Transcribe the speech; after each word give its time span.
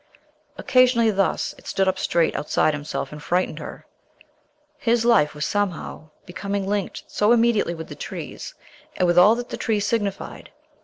Occasionally, 0.57 1.11
thus, 1.11 1.53
it 1.59 1.67
stood 1.67 1.87
up 1.87 1.99
straight 1.99 2.35
outside 2.35 2.73
himself 2.73 3.11
and 3.11 3.21
frightened 3.21 3.59
her. 3.59 3.85
His 4.79 5.05
life 5.05 5.35
was 5.35 5.45
somehow 5.45 6.09
becoming 6.25 6.65
linked 6.65 7.03
so 7.05 7.31
intimately 7.31 7.75
with 7.75 7.95
trees, 7.99 8.55
and 8.97 9.05
with 9.05 9.19
all 9.19 9.35
that 9.35 9.55
trees 9.59 9.85
signified. 9.85 10.49